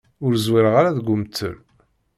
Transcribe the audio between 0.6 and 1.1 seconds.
ara deg